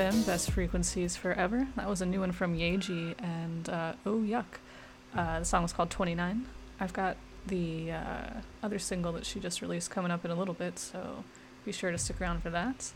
[0.00, 1.68] BFF.FM, best frequencies forever.
[1.76, 4.46] That was a new one from Yaeji and uh, Oh Yuck.
[5.14, 6.46] Uh, the song was called 29.
[6.80, 8.30] I've got the uh,
[8.62, 11.22] other single that she just released coming up in a little bit, so
[11.66, 12.92] be sure to stick around for that.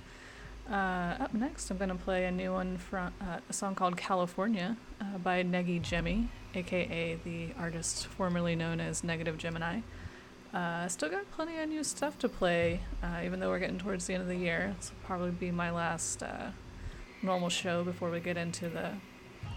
[0.71, 3.99] Uh, up next, I'm going to play a new one from uh, a song called
[3.99, 9.81] California uh, by Neggy Gemmy, aka the artist formerly known as Negative Gemini.
[10.55, 14.07] Uh, still got plenty of new stuff to play, uh, even though we're getting towards
[14.07, 14.75] the end of the year.
[14.79, 16.53] This will probably be my last uh,
[17.25, 18.93] normal show before we get into the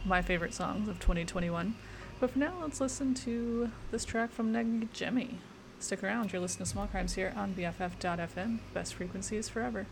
[0.05, 1.75] my favorite songs of 2021.
[2.19, 5.35] But for now, let's listen to this track from Neggy Gemmy.
[5.79, 8.59] Stick around, you're listening to Small Crimes here on BFF.FM.
[8.73, 9.85] Best frequencies forever.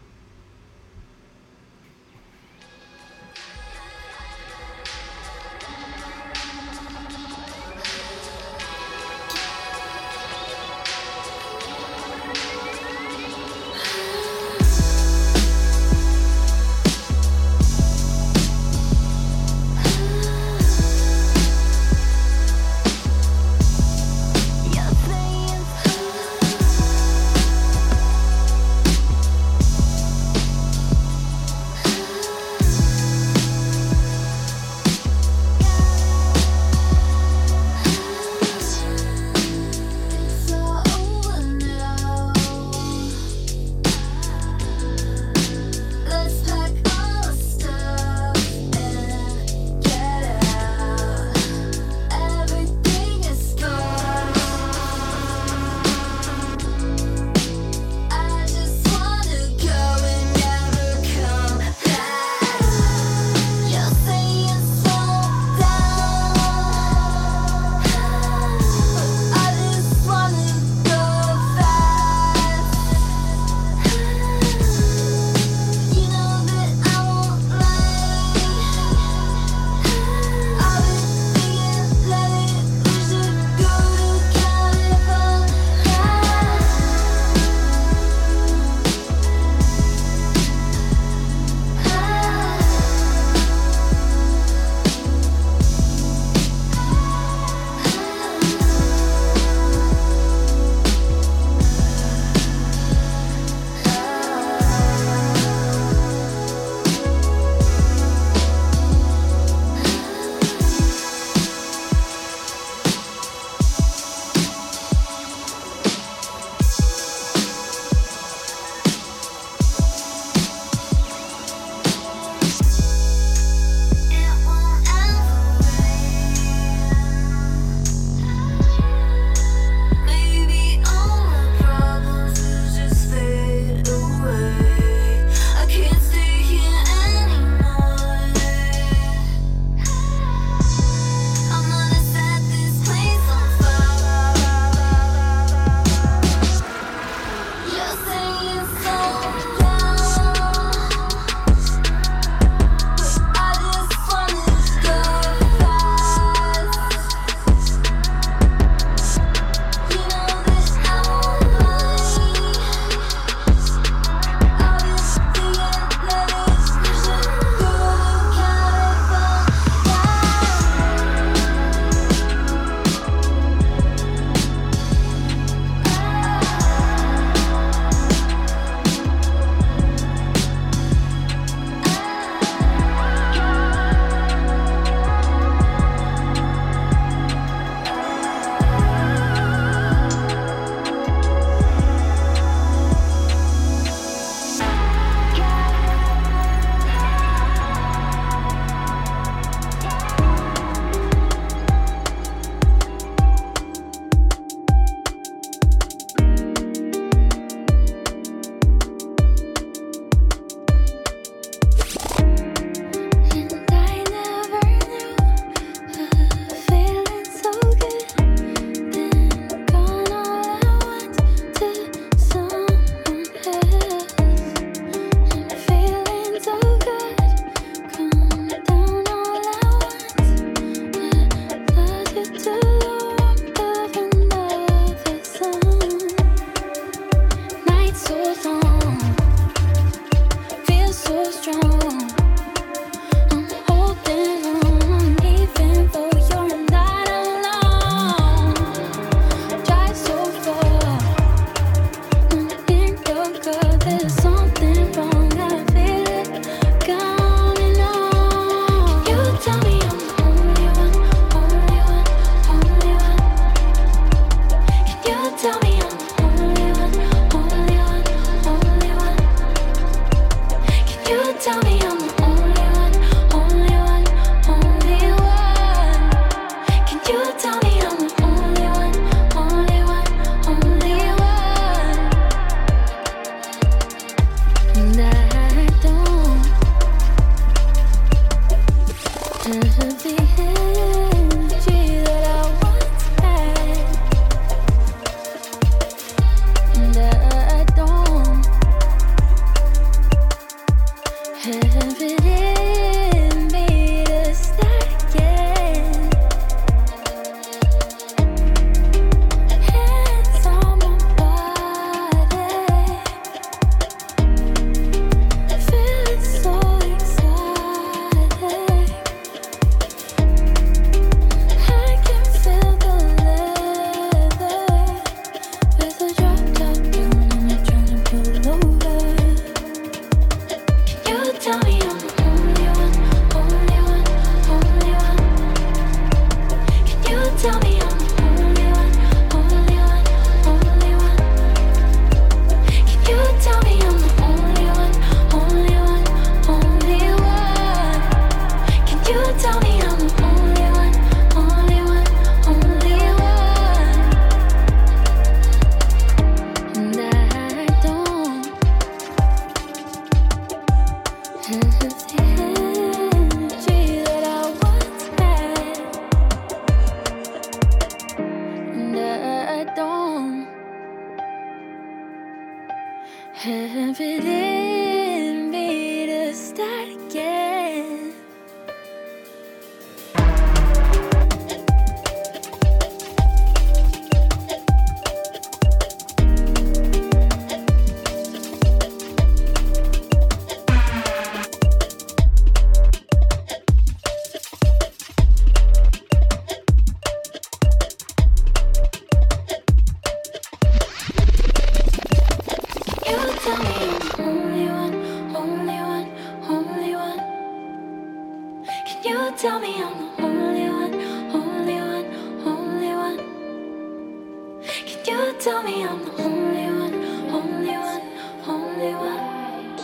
[415.16, 416.94] You tell me I'm the only one,
[417.32, 418.02] only one,
[418.46, 419.78] only one.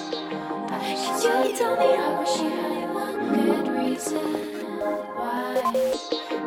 [1.23, 2.25] You tell me I
[2.91, 4.25] one good reason
[5.15, 5.71] why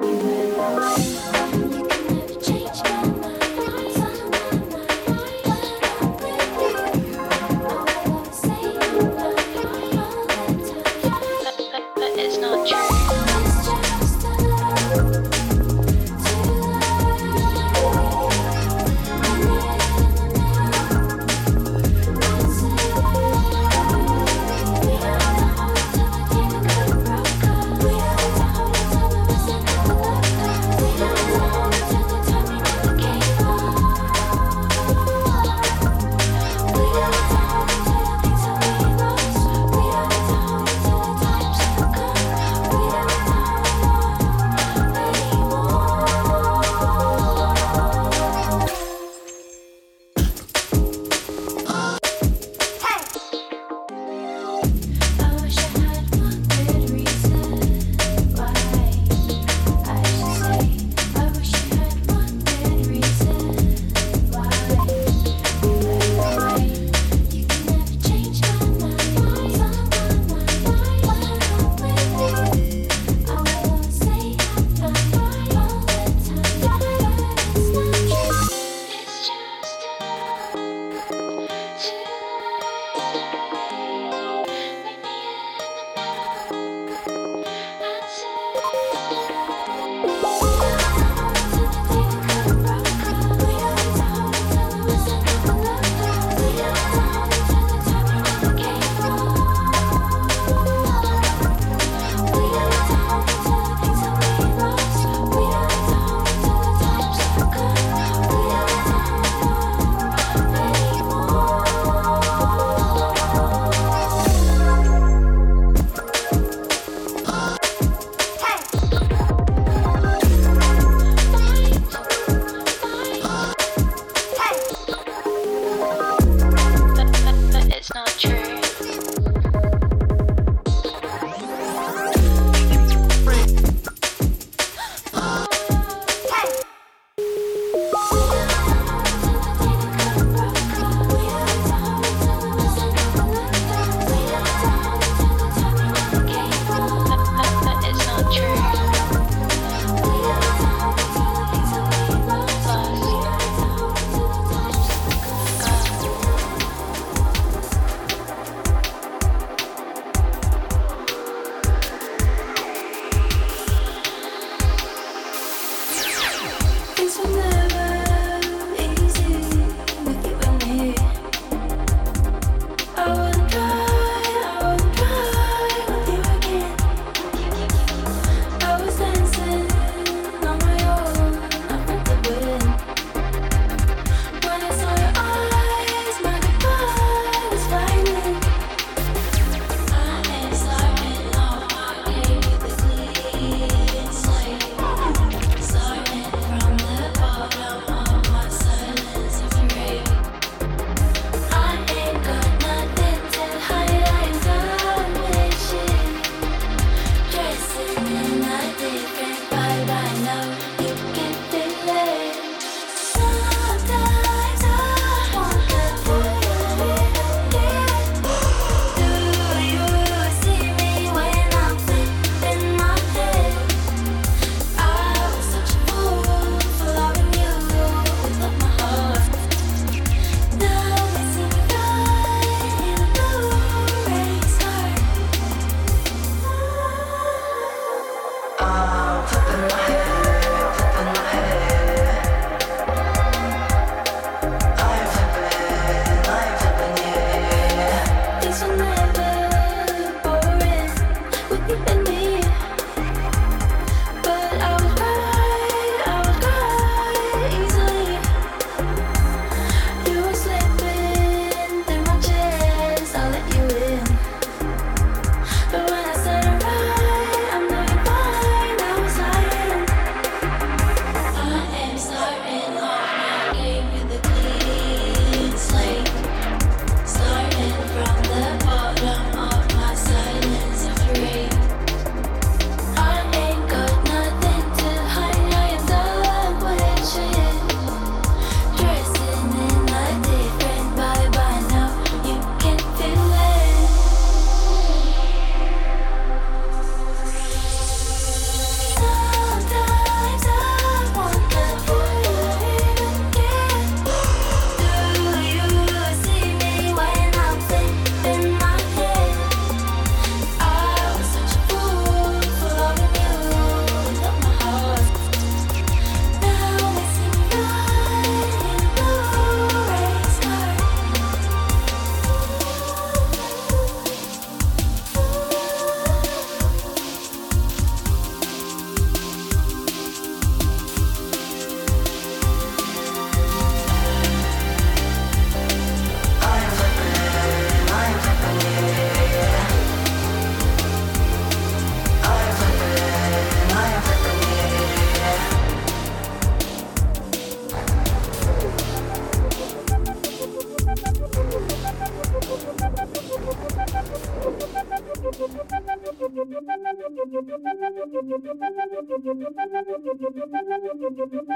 [0.03, 1.03] you.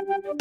[0.06, 0.37] Thank you.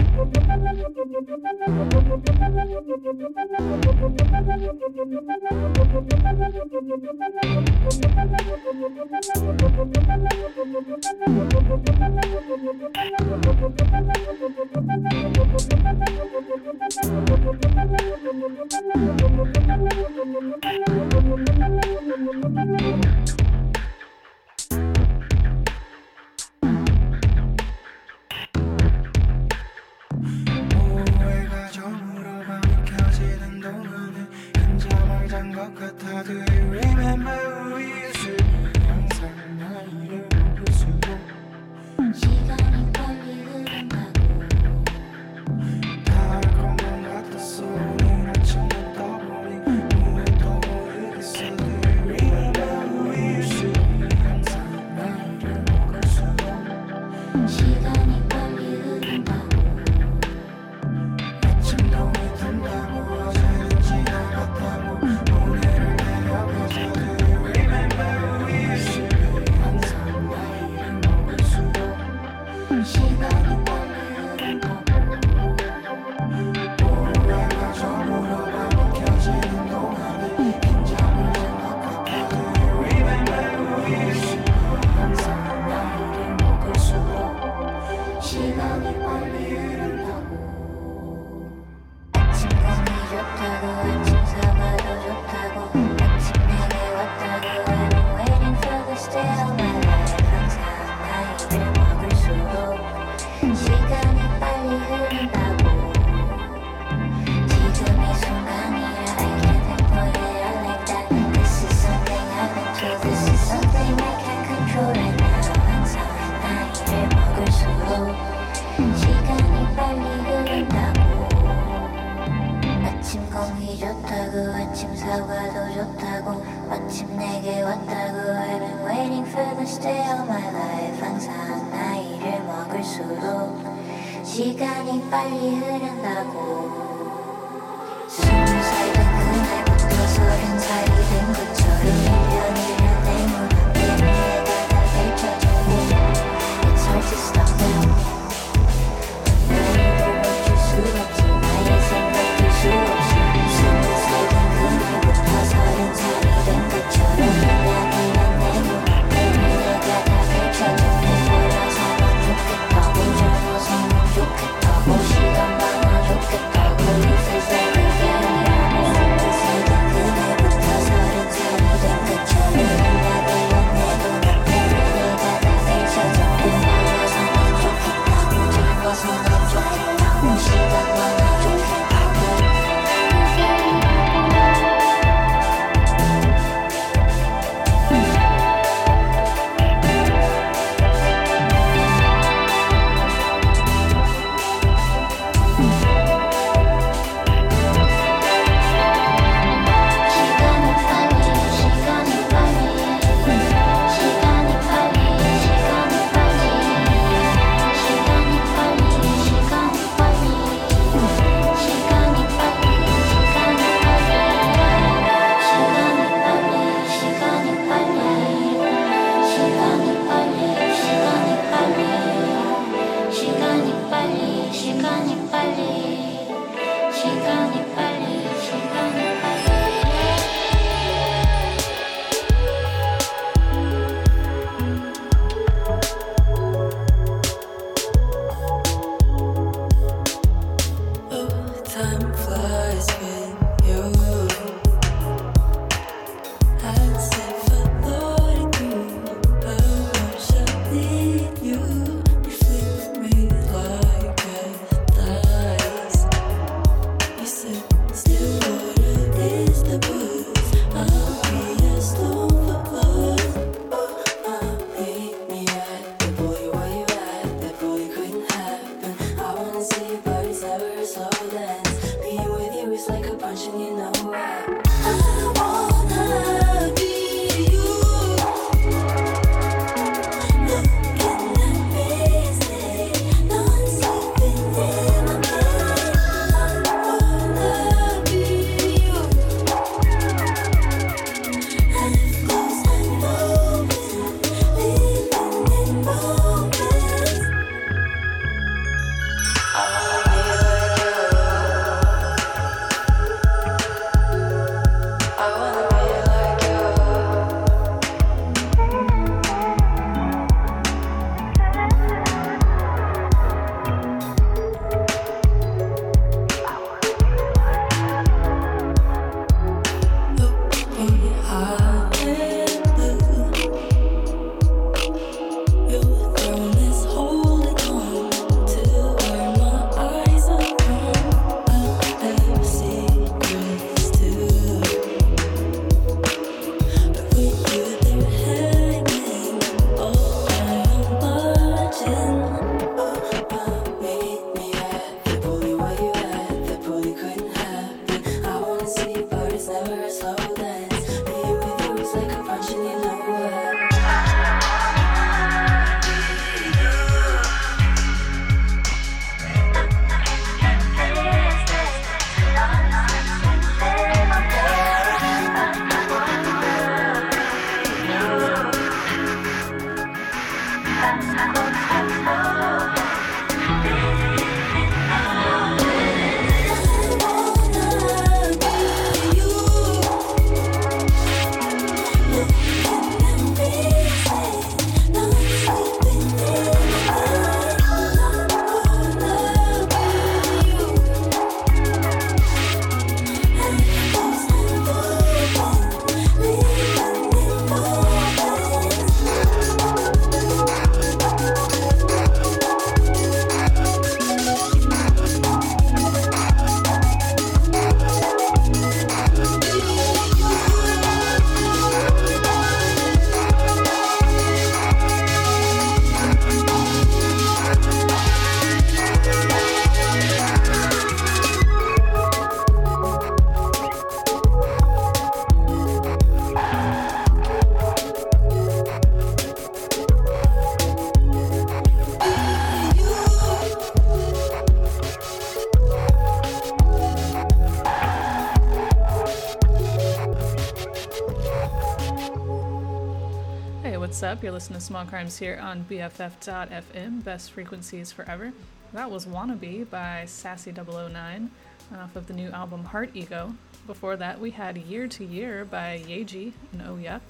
[444.37, 448.31] Listening to Small Crimes here on BFF.FM, best frequencies forever.
[448.71, 451.29] That was Wannabe by Sassy009
[451.75, 453.33] off of the new album Heart Ego.
[453.65, 457.01] Before that, we had Year to Year by Yaeji and Oh Yuck.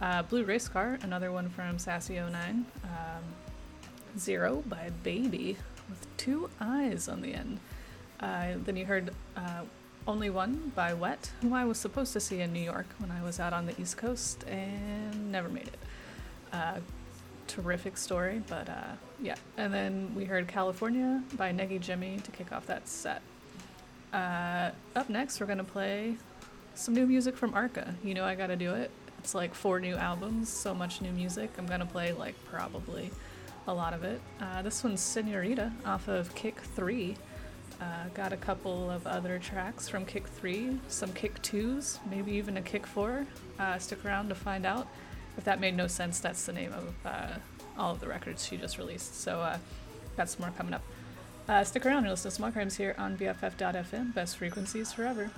[0.00, 2.32] Uh, Blue Race Car, another one from Sassy09.
[2.48, 2.64] Um,
[4.18, 5.58] Zero by Baby
[5.90, 7.60] with two i's on the end.
[8.18, 9.64] Uh, then you heard uh,
[10.06, 13.22] Only One by Wet, who I was supposed to see in New York when I
[13.22, 15.76] was out on the East Coast and never made it.
[16.52, 16.80] Uh,
[17.46, 19.36] terrific story, but uh, yeah.
[19.56, 23.22] And then we heard California by Neggy Gemmy to kick off that set.
[24.12, 26.16] Uh, up next, we're gonna play
[26.74, 27.94] some new music from Arca.
[28.02, 28.90] You know I gotta do it.
[29.18, 31.50] It's like four new albums, so much new music.
[31.58, 33.10] I'm gonna play like probably
[33.66, 34.20] a lot of it.
[34.40, 37.16] Uh, this one's Senorita off of Kick 3.
[37.80, 37.84] Uh,
[38.14, 42.62] got a couple of other tracks from Kick 3, some Kick 2s, maybe even a
[42.62, 43.26] Kick 4.
[43.58, 44.88] Uh, stick around to find out.
[45.36, 47.28] If that made no sense, that's the name of uh,
[47.78, 49.20] all of the records she just released.
[49.20, 49.58] So, uh,
[50.16, 50.82] got some more coming up.
[51.48, 54.14] Uh, stick around and listen to Small Crimes here on BFF.FM.
[54.14, 55.30] Best frequencies forever.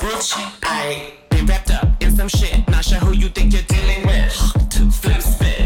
[0.00, 2.66] Bitch, I been wrapped up in some shit.
[2.68, 4.68] Not sure who you think you're dealing with.
[4.70, 5.63] Two flips fit in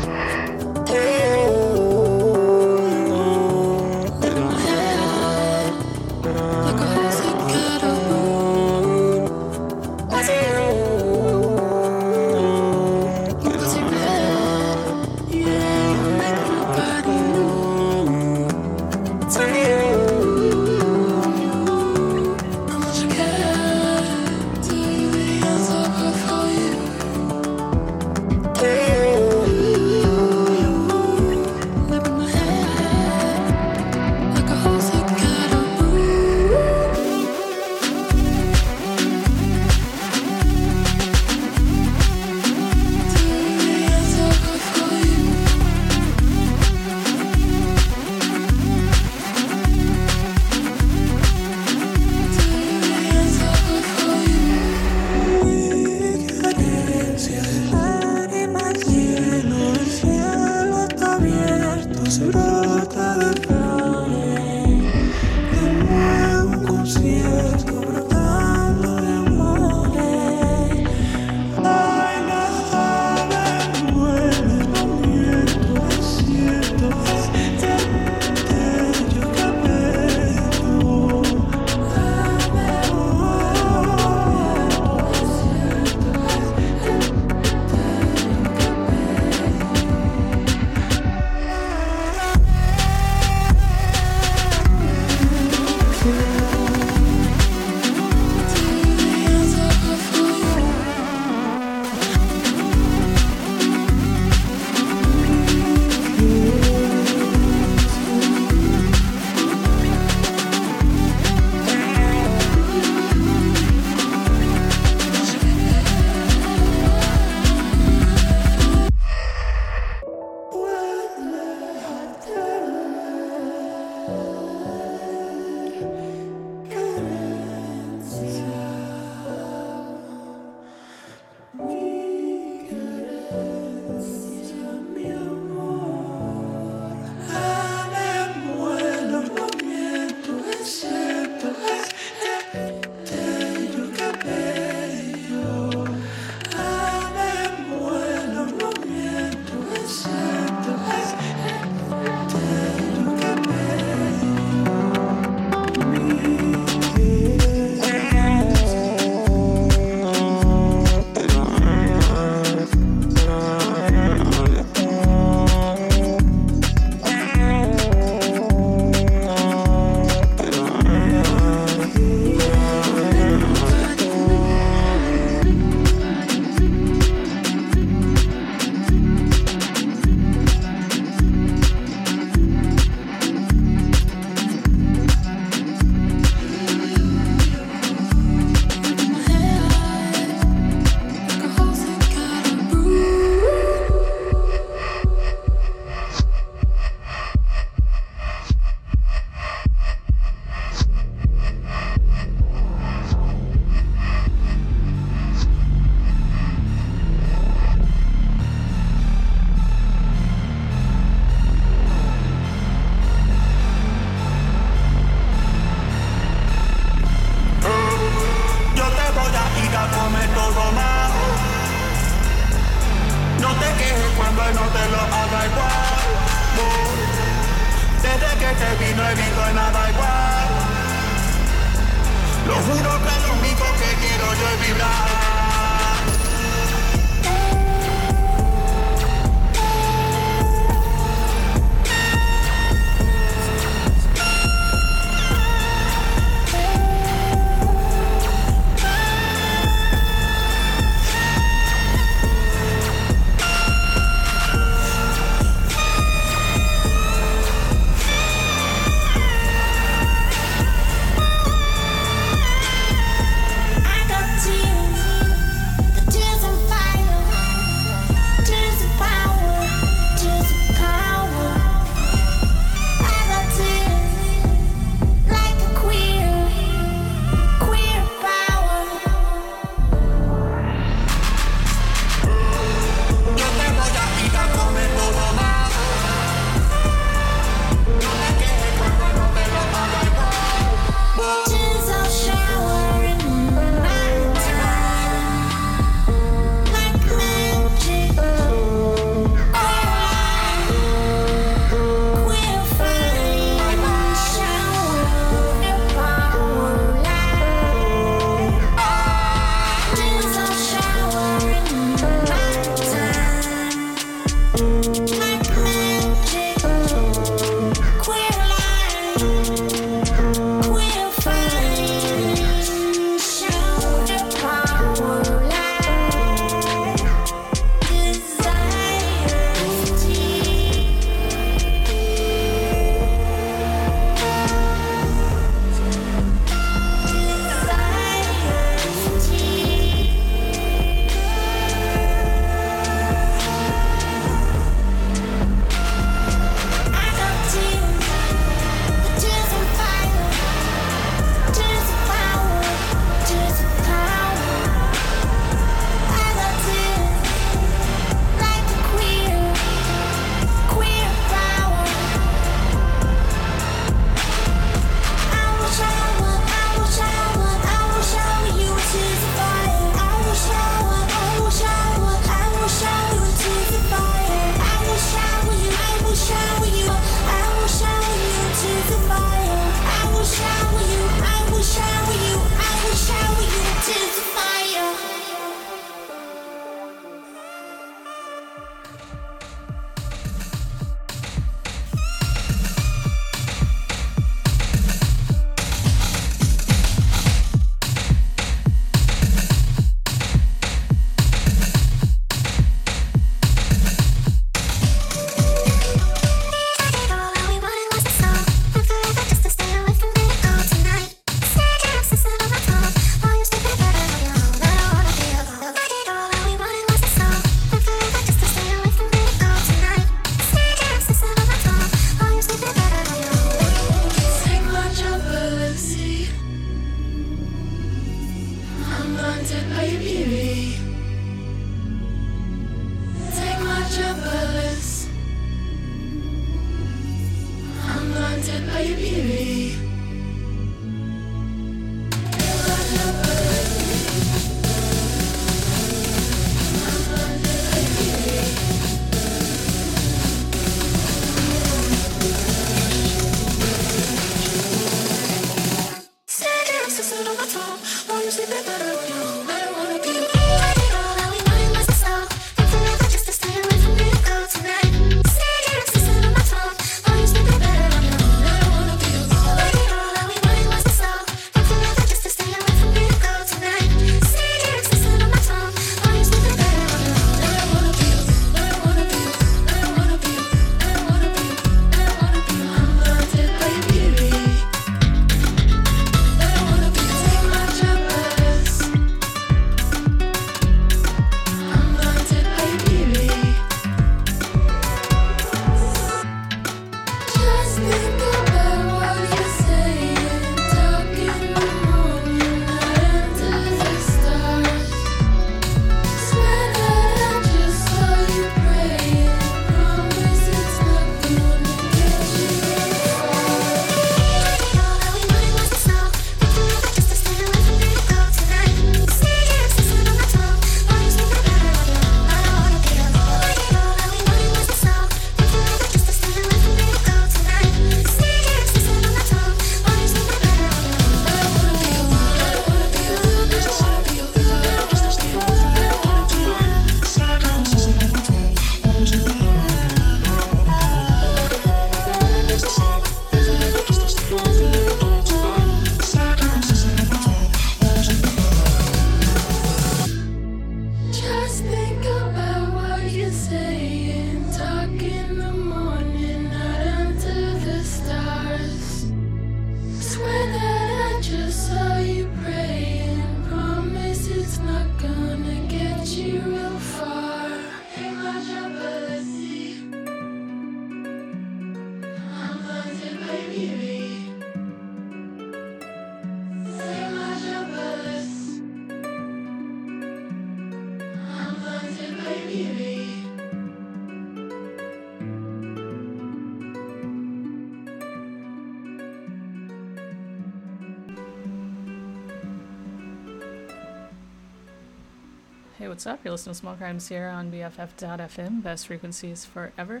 [595.92, 596.20] what's up?
[596.24, 600.00] You're listening to Small Crimes here on BFF.fm, best frequencies forever.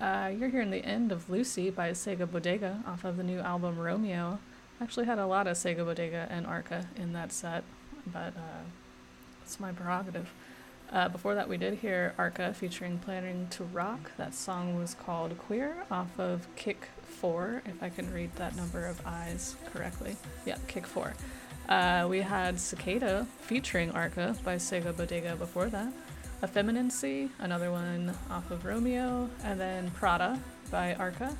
[0.00, 3.78] Uh, you're hearing the end of Lucy by Sega Bodega off of the new album
[3.78, 4.40] Romeo.
[4.80, 7.62] Actually, had a lot of Sega Bodega and Arca in that set,
[8.04, 8.64] but uh,
[9.44, 10.32] it's my prerogative.
[10.90, 14.00] Uh, before that, we did hear Arca featuring Planningtorock.
[14.16, 18.84] That song was called Queer off of Kick 4, if I can read that number
[18.84, 20.16] of eyes correctly.
[20.44, 21.14] Yeah, Kick 4.
[21.70, 25.92] Uh, we had Cicada featuring Arca by Sega Bodega before that.
[26.42, 30.40] Effeminacy, another one off of Romeo, and then Prada
[30.72, 31.32] by Arca.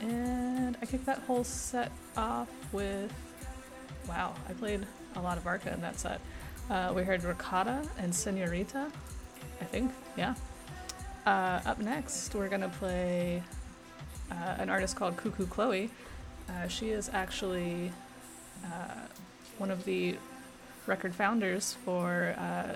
[0.00, 3.10] And I kicked that whole set off with.
[4.06, 4.86] Wow, I played
[5.16, 6.20] a lot of Arca in that set.
[6.68, 8.92] Uh, we heard Rakata and Señorita,
[9.60, 10.34] I think, yeah.
[11.24, 13.42] Uh, up next, we're gonna play
[14.30, 15.90] uh, an artist called Coucou Chloe.
[16.48, 17.90] Uh, she is actually
[18.64, 19.06] uh,
[19.60, 20.16] one of the
[20.86, 22.74] record founders for uh,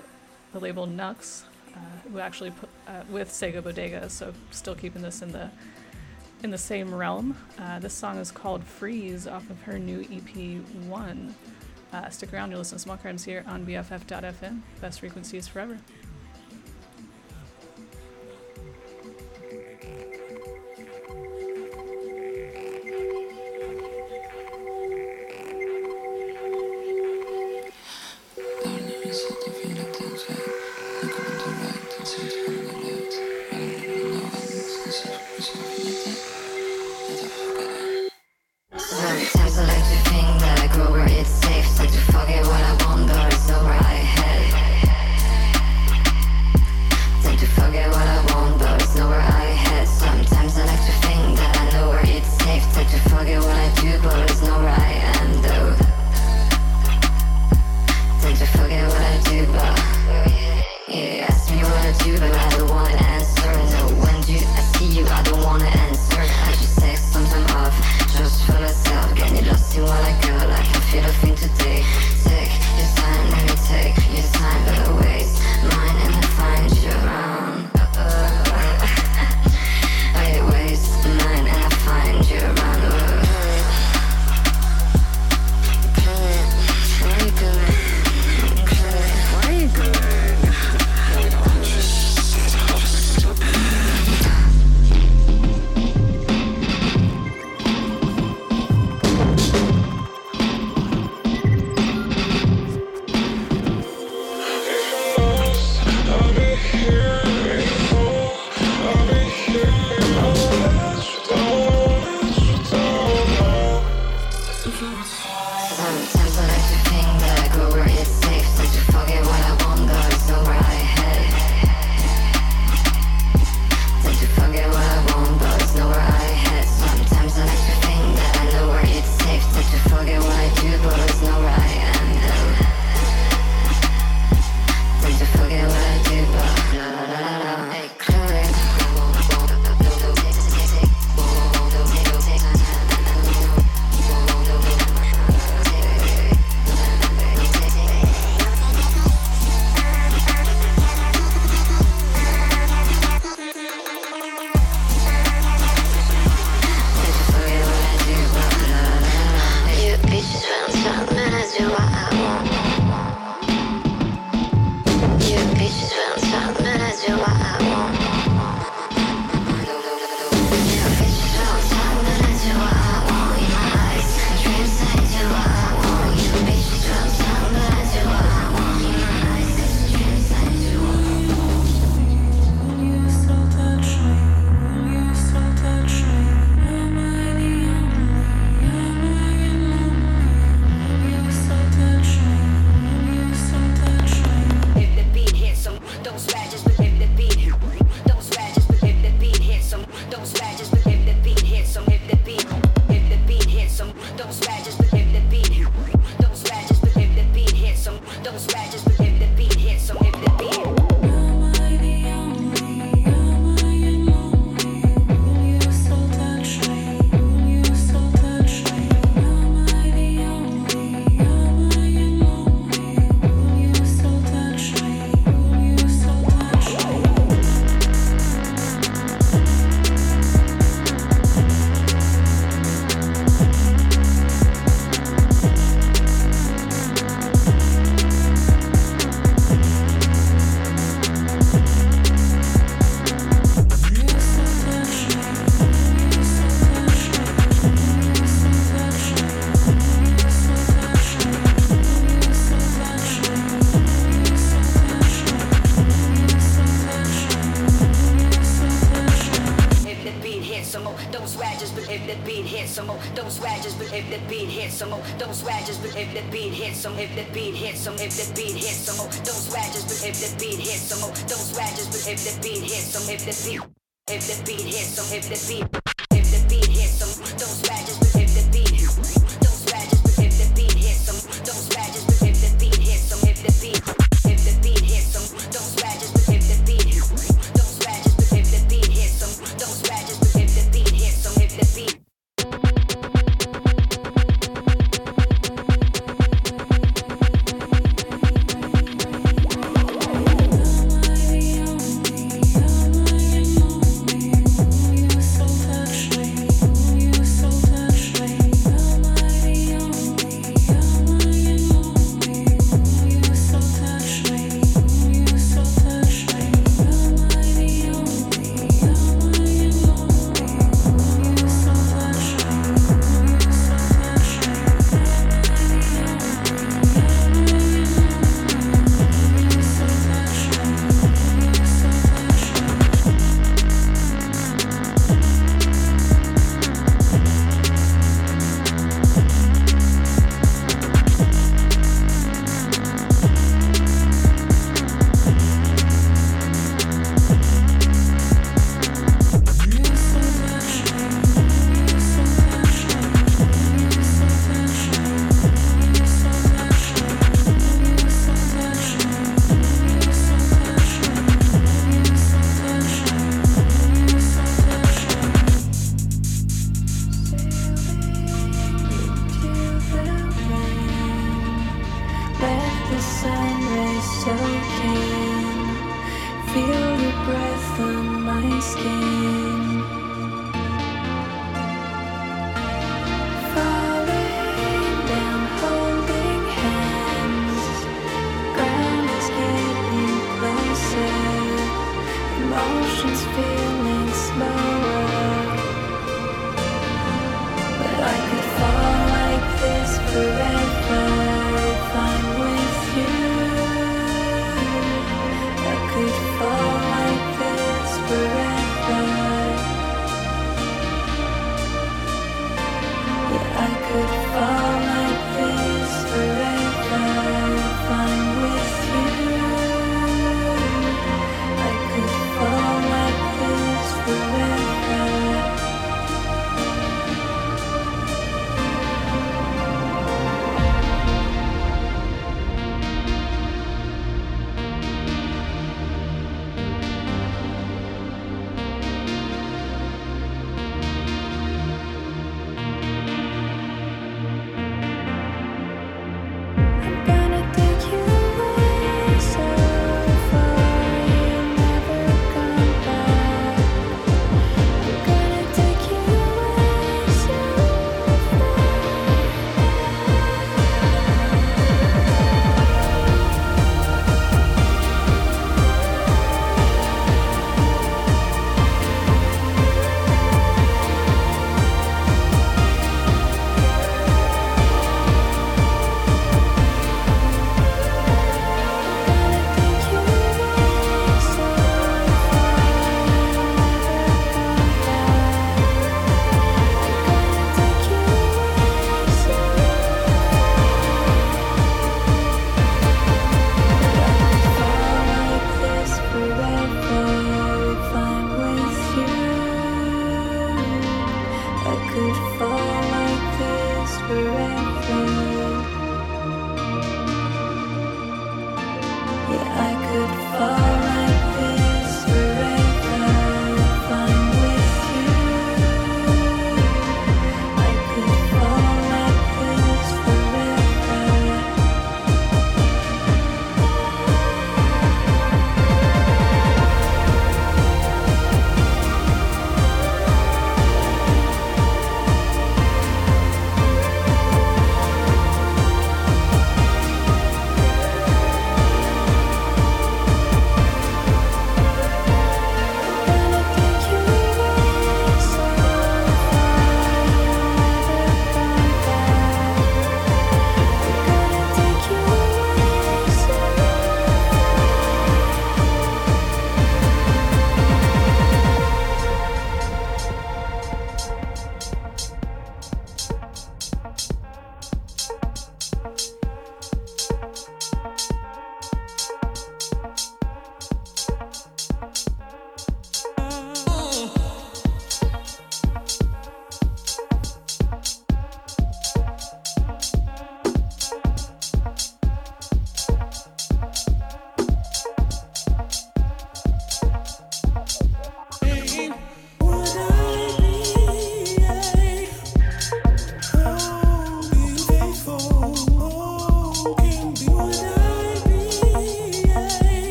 [0.53, 1.43] the label NUXXE,
[1.75, 1.79] uh,
[2.11, 5.49] who actually put uh, with Sega Bodega, so still keeping this in the
[6.43, 7.35] in the same realm.
[7.57, 11.33] Uh, this song is called Freeze off of her new EP One.
[11.91, 14.61] Uh, stick around, you'll listen to Small Crimes here on BFF.fm.
[14.79, 15.79] Best frequencies forever.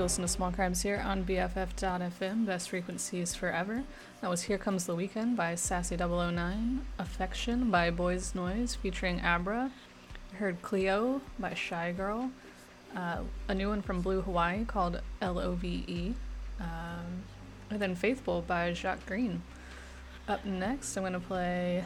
[0.00, 3.82] You're listening to Small Crimes here on BFF.fm, best frequencies forever.
[4.22, 9.70] That was Here Comes the Weekend by Sassy009, Affection by Boys Noize featuring Abra.
[10.32, 12.30] You heard Cleo by Shygirl,
[12.96, 16.14] Uh, a new one from Blue Hawaii called L O V E.
[16.58, 17.24] Um,
[17.68, 19.42] and then Faithful by Jacques Greene.
[20.26, 21.84] Up next, I'm going to play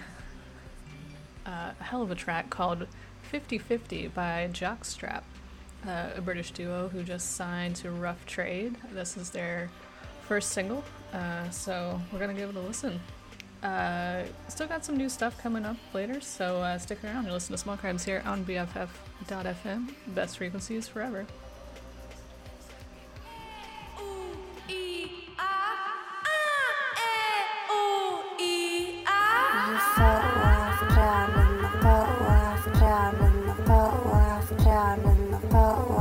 [1.45, 2.87] uh, a hell of a track called
[3.23, 5.25] 50 50 by Jockstrap,
[5.87, 8.77] uh, a British duo who just signed to Rough Trade.
[8.93, 9.71] This is their
[10.29, 13.01] first single, uh, so we're going to give it a listen.
[13.63, 17.53] Uh, still got some new stuff coming up later, so uh, stick around and listen
[17.53, 19.91] to Small Crimes here on BFF.fm.
[20.09, 21.27] Best frequencies forever.
[35.55, 35.95] Det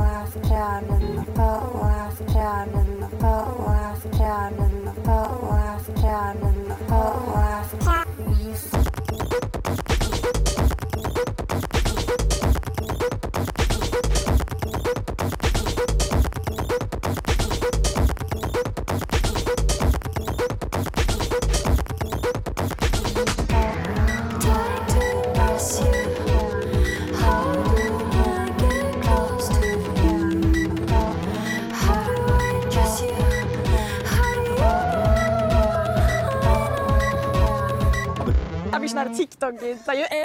[39.60, 40.23] her TikTok-intervju.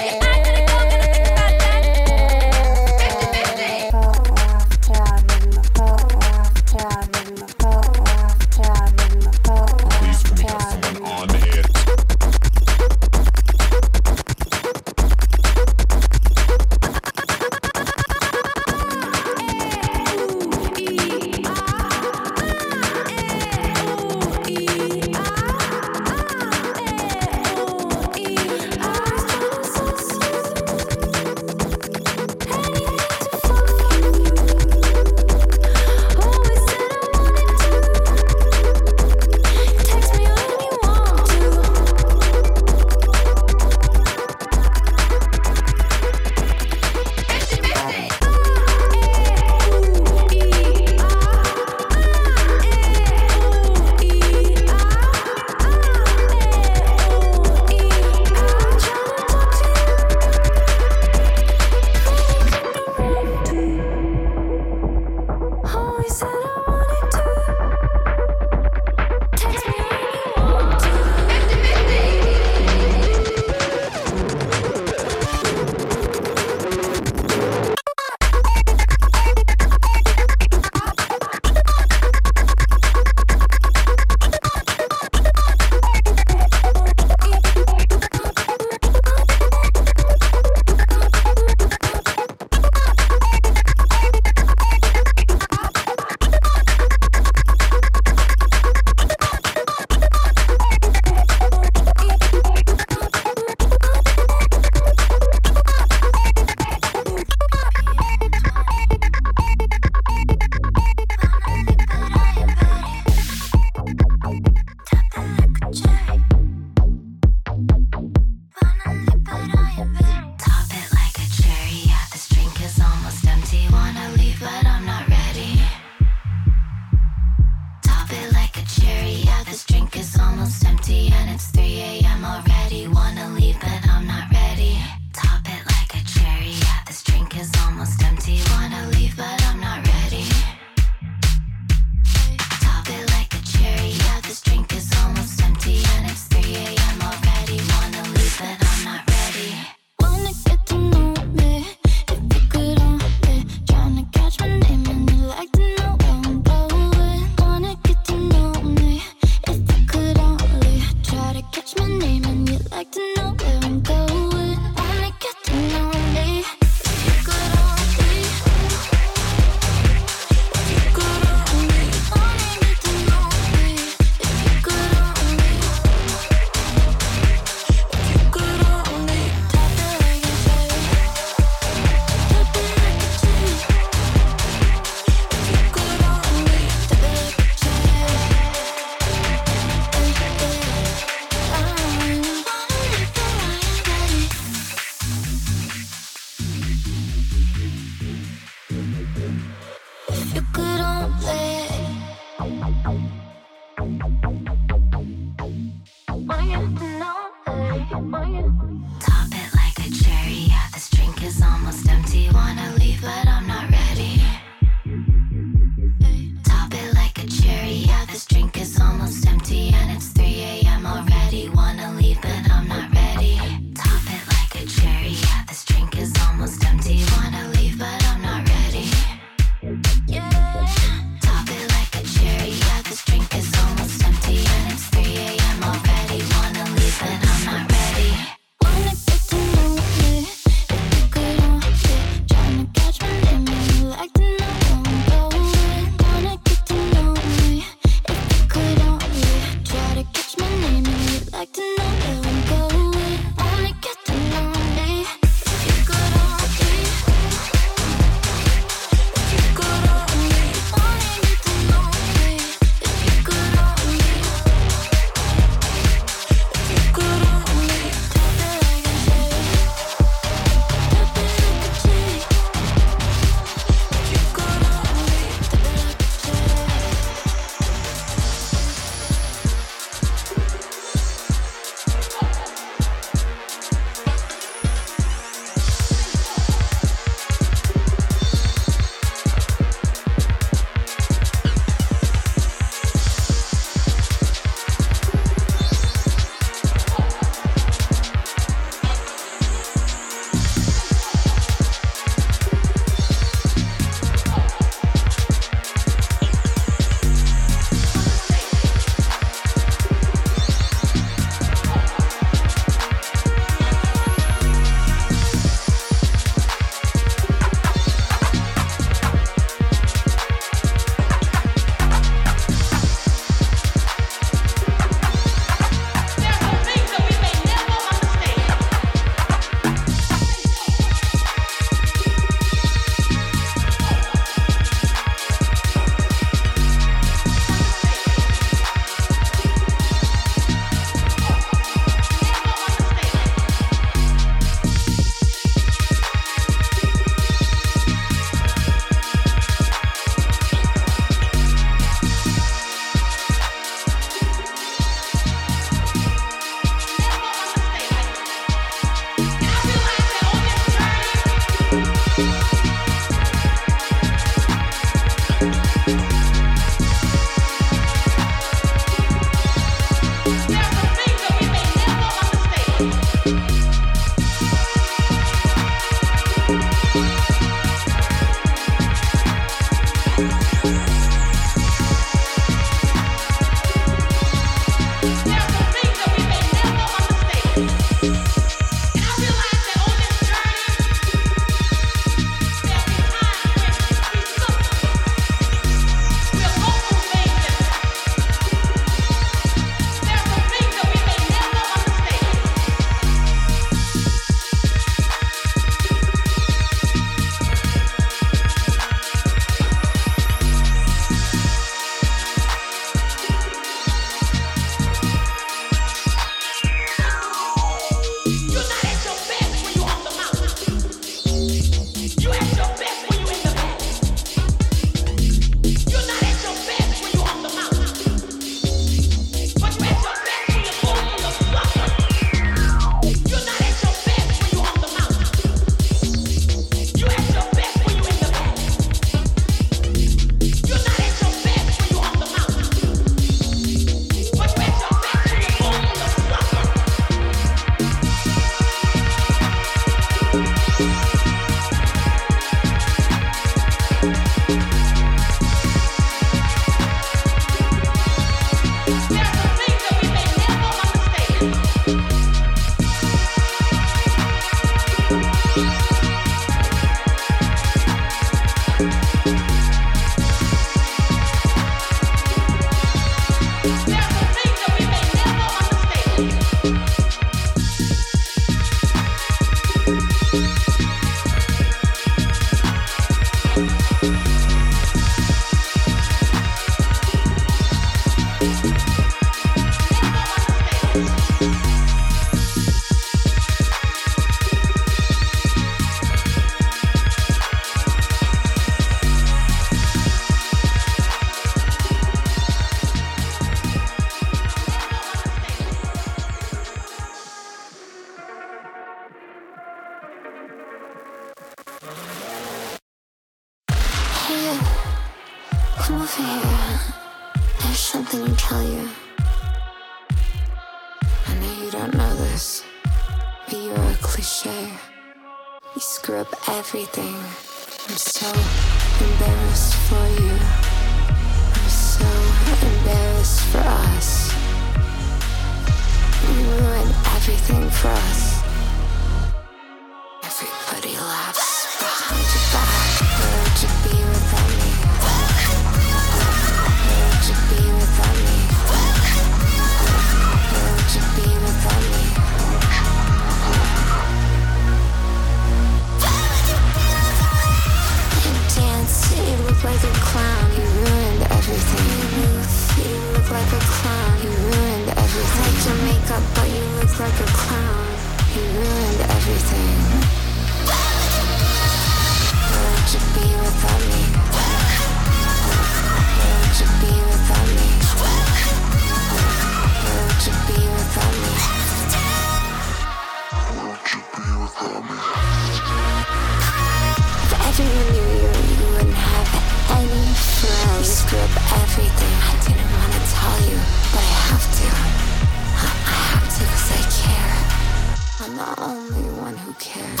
[598.62, 600.00] only one who cares.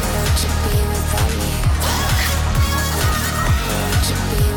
[0.00, 1.52] Where would you be without me?
[3.66, 4.49] Where would you be?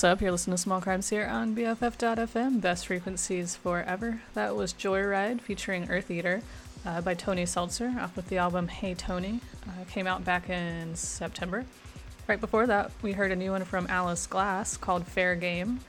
[0.00, 0.22] What's up?
[0.22, 4.22] You're listening to Small Crimes here on BFF.FM, best frequencies forever.
[4.32, 6.40] That was Joyride featuring Eartheater
[6.86, 9.40] uh, by Tony Seltzer off with the album Hey Tony.
[9.68, 11.66] Uh, came out back in September.
[12.26, 15.80] Right before that, we heard a new one from Alice Glass called Fair Game.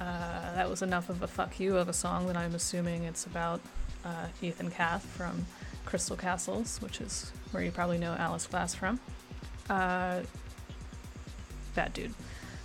[0.00, 3.26] Uh, that was enough of a fuck you of a song that I'm assuming it's
[3.26, 3.60] about
[4.04, 5.46] uh, Ethan Kath from
[5.84, 8.98] Crystal Castles, which is where you probably know Alice Glass from.
[9.70, 10.22] Uh,
[11.76, 12.12] bad dude.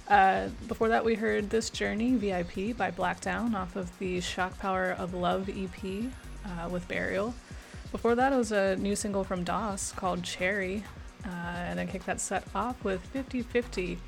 [0.09, 4.95] Uh, before that, we heard This Journey VIP by Blackdown off of the Shock Power
[4.97, 6.05] of Love EP
[6.45, 7.33] uh, with Burial.
[7.91, 10.85] Before that, it was a new single from DOS called Cherry,
[11.25, 13.99] uh, and then kicked that set off with 50 50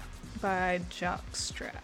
[0.42, 1.82] by Jockstrap.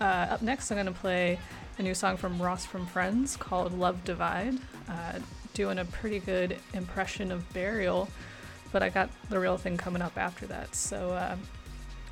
[0.00, 1.40] Uh, up next, I'm going to play
[1.78, 4.58] a new song from Ross from Friends called Love Divide,
[4.88, 5.18] uh,
[5.54, 8.08] doing a pretty good impression of Burial,
[8.70, 10.76] but I got the real thing coming up after that.
[10.76, 11.36] So,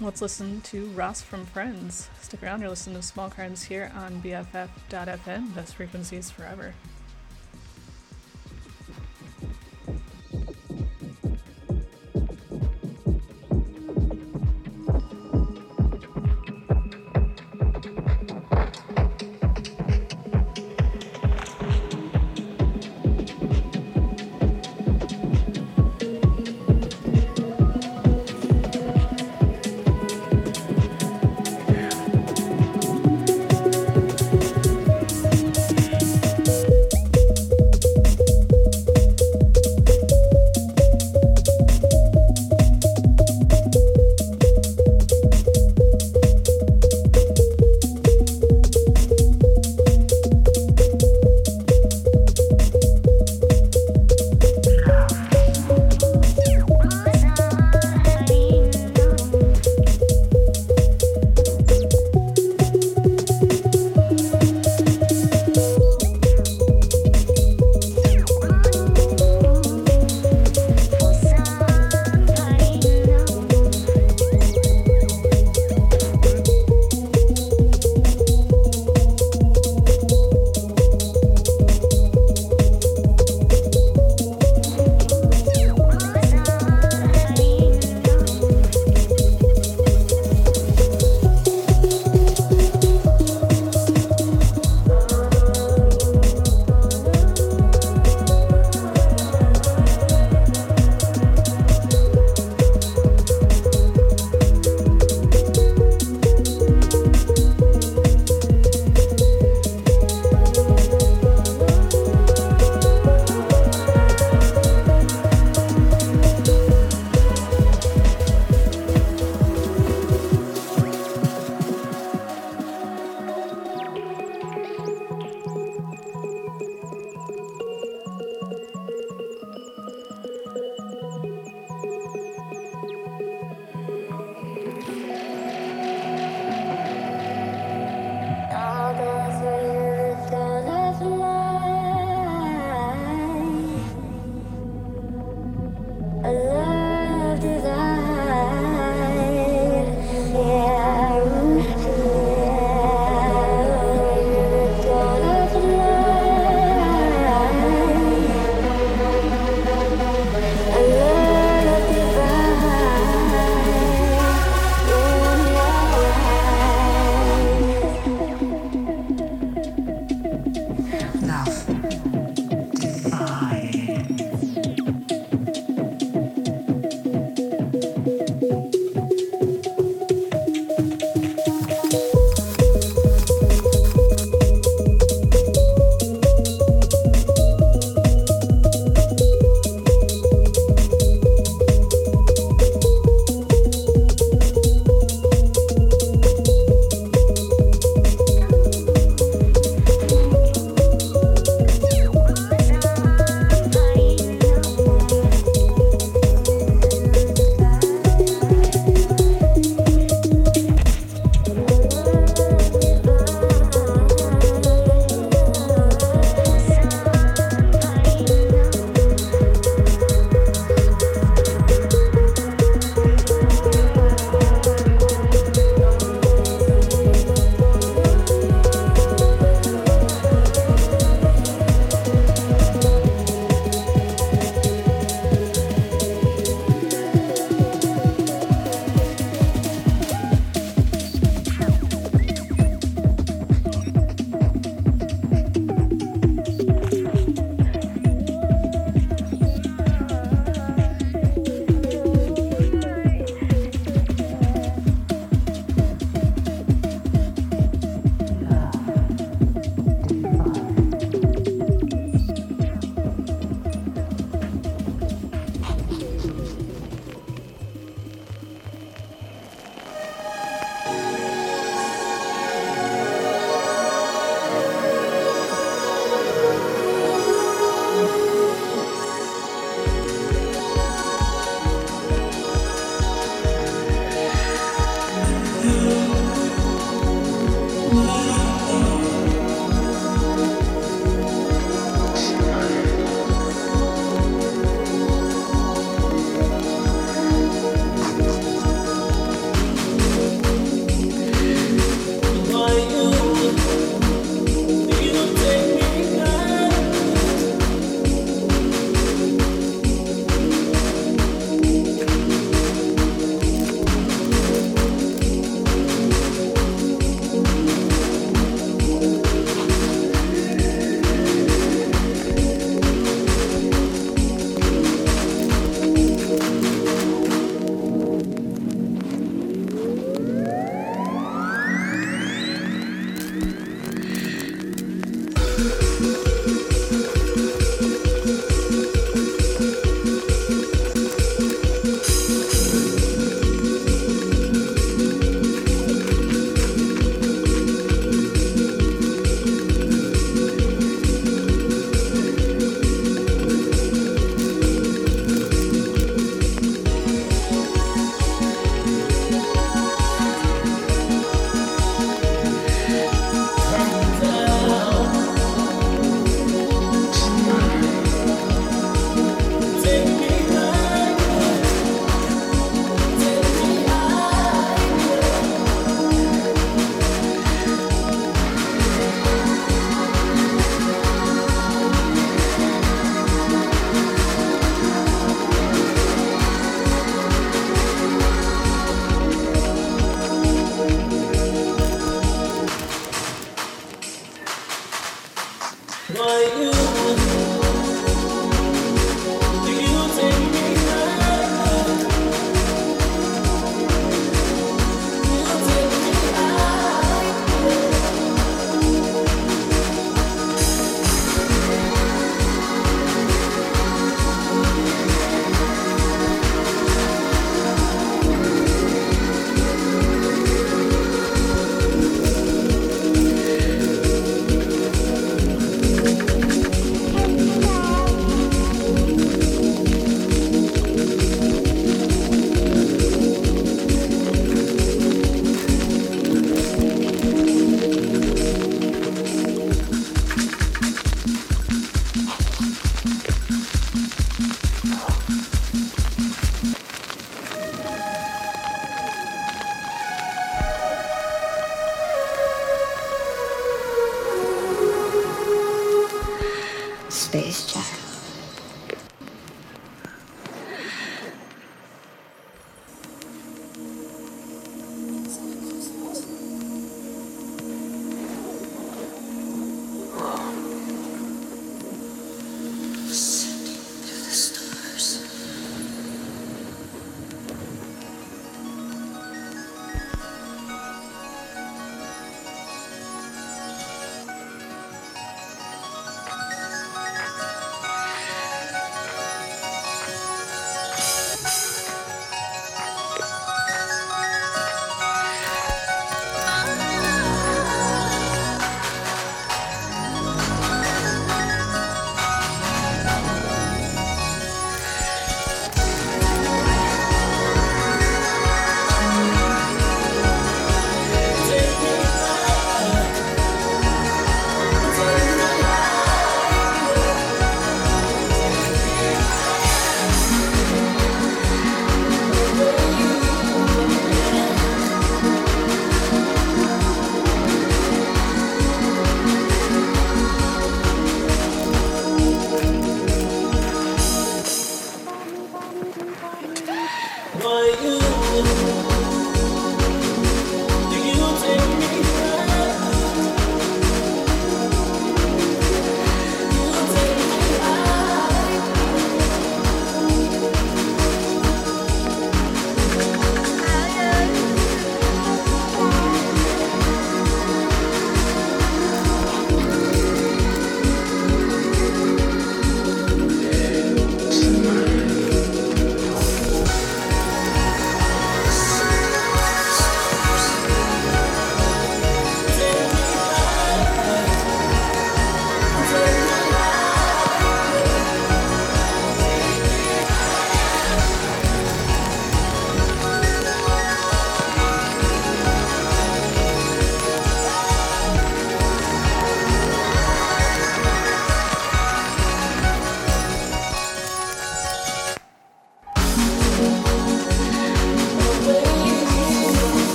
[0.00, 2.08] Let's listen to Ross from Friends.
[2.20, 6.74] Stick around, you're listening to Small Crimes here on BFF.FM, best frequencies forever.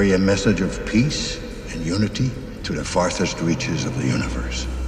[0.00, 1.36] carry a message of peace
[1.74, 2.30] and unity
[2.62, 4.79] to the farthest reaches of the universe.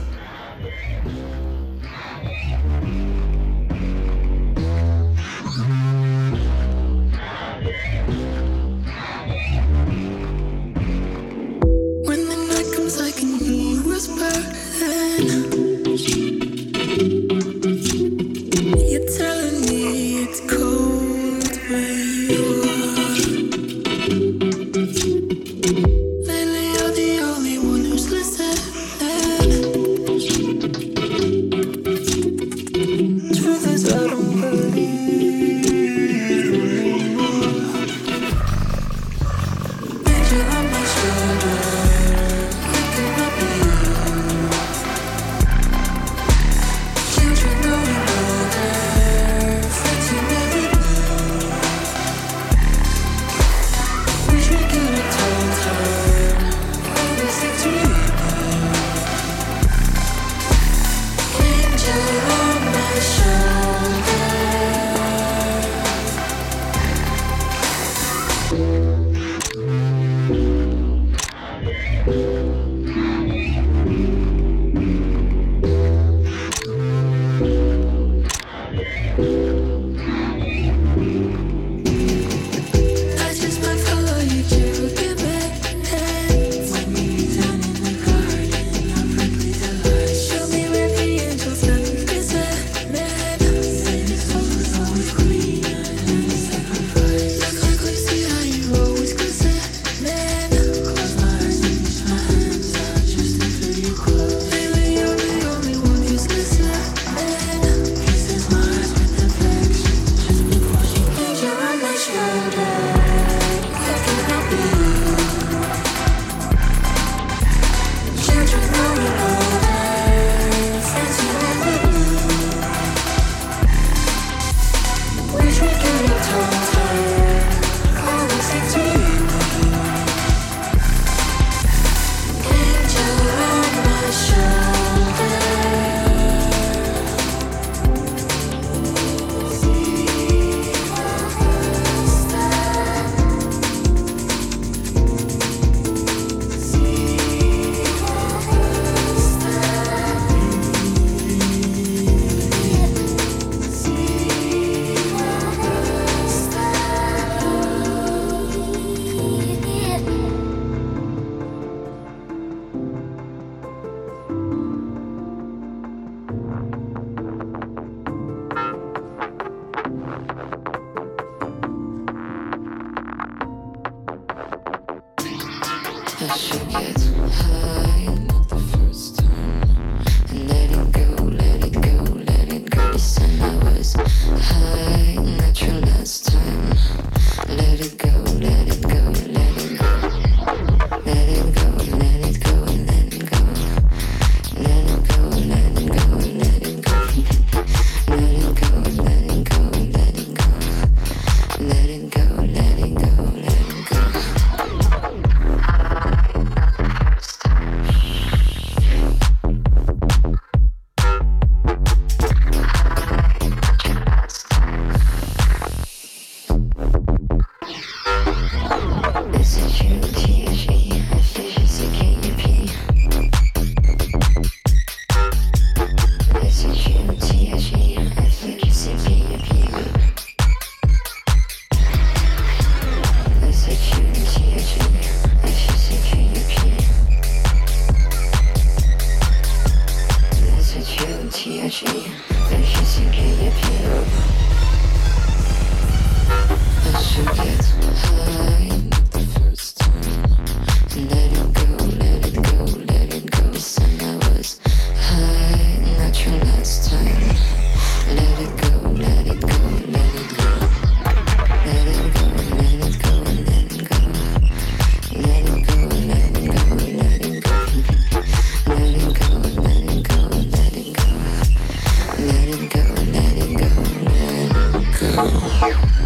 [275.69, 276.02] you.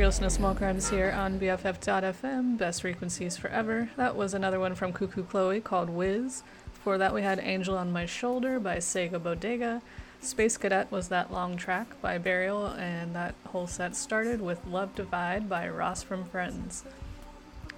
[0.00, 3.90] You're listening to Small Crimes here on BFF.fm, Best Frequencies Forever.
[3.98, 6.42] That was another one from Coucou Chloe called Wiz.
[6.72, 9.82] Before that, we had Angel on My Shoulder by Sega Bodega.
[10.22, 14.94] Space Cadet was that long track by Burial, and that whole set started with Love
[14.94, 16.82] Divide by Ross from Friends.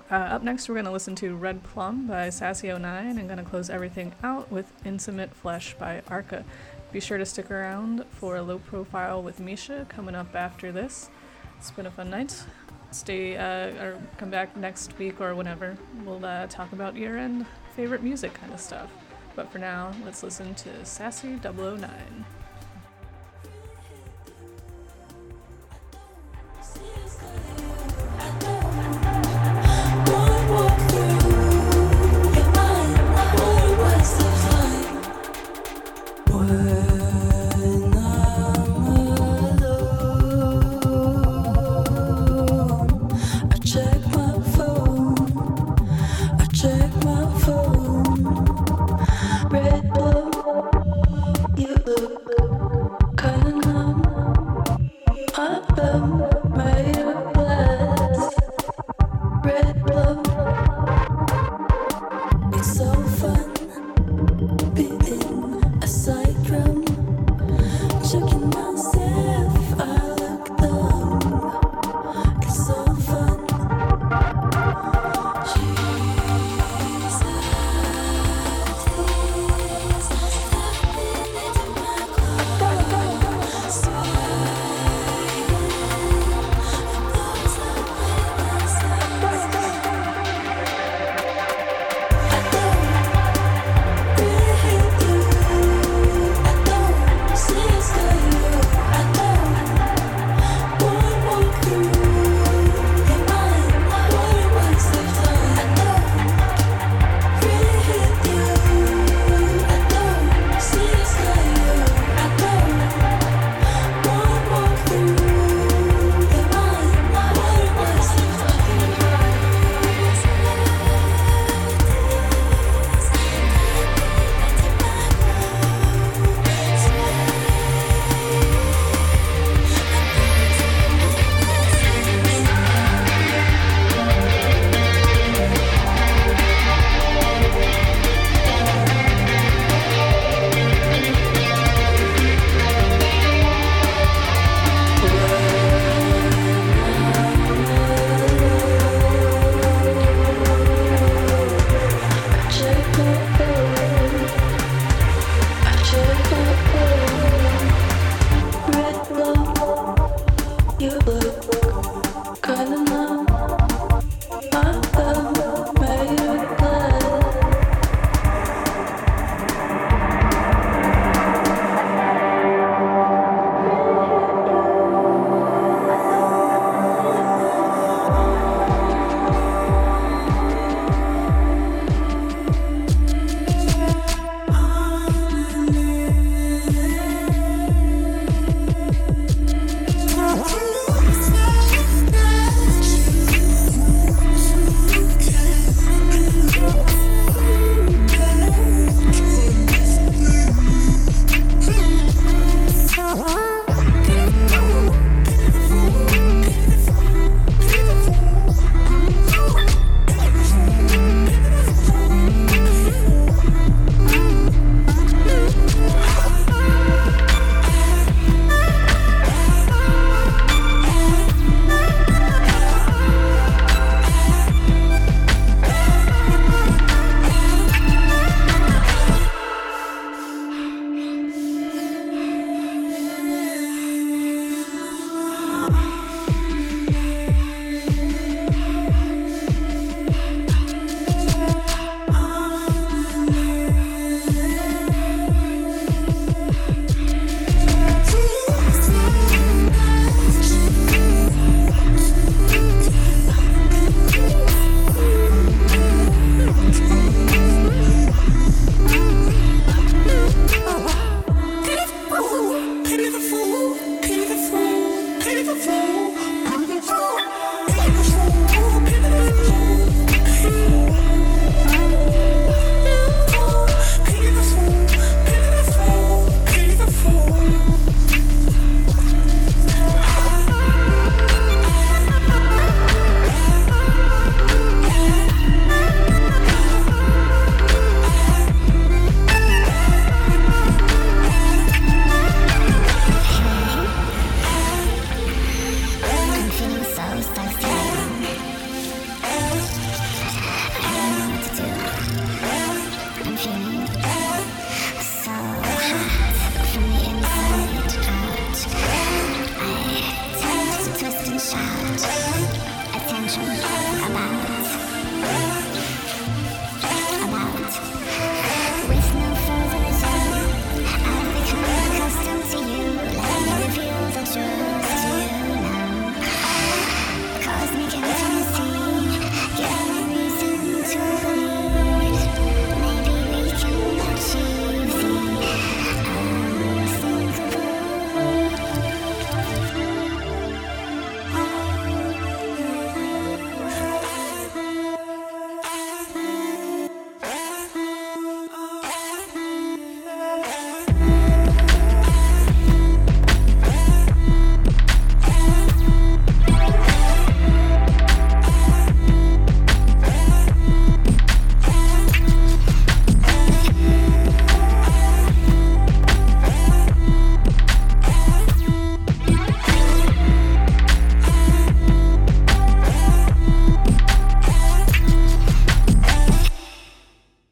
[0.08, 3.50] Uh, up next, we're going to listen to Red Plum by Sassy09 and going to
[3.50, 6.44] close everything out with Intimate Flesh by Arca.
[6.92, 11.10] Be sure to stick around for a low profile with Misha coming up after this.
[11.62, 12.42] It's been a fun night.
[12.90, 15.76] Stay uh, or come back next week or whenever.
[16.04, 18.90] We'll uh, talk about year end favorite music kind of stuff.
[19.36, 22.24] But for now, let's listen to Sassy 009.